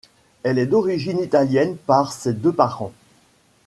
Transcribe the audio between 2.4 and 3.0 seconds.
parents.